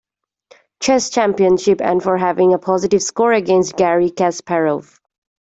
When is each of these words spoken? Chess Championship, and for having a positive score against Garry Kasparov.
Chess 0.79 1.11
Championship, 1.11 1.79
and 1.79 2.01
for 2.01 2.17
having 2.17 2.55
a 2.55 2.57
positive 2.57 3.03
score 3.03 3.33
against 3.33 3.75
Garry 3.77 4.09
Kasparov. 4.09 4.99